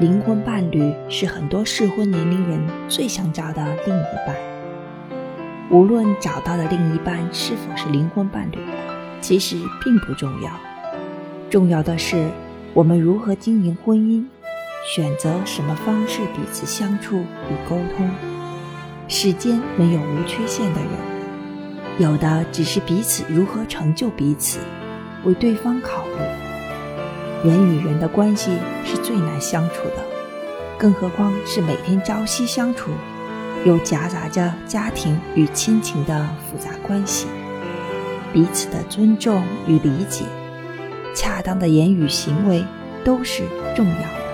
[0.00, 4.34] 灵魂伴侣是很多适婚年龄人最想找的另一半。
[5.70, 8.58] 无论找到的另一半是否是灵魂伴侣，
[9.20, 10.50] 其实并不重要。
[11.50, 12.30] 重要的是
[12.72, 14.24] 我们如何经营婚姻，
[14.86, 18.08] 选择什么方式彼此相处与沟通。
[19.06, 20.90] 世间没有无缺陷的人，
[21.98, 24.60] 有的只是彼此如何成就彼此，
[25.24, 27.48] 为对方考虑。
[27.48, 30.04] 人与人的关系是最难相处的，
[30.78, 32.90] 更何况是每天朝夕相处，
[33.64, 37.26] 又夹杂着家庭与亲情的复杂关系。
[38.32, 40.24] 彼此的尊重与理解，
[41.14, 42.64] 恰当的言语行为
[43.04, 43.42] 都是
[43.74, 44.29] 重要的。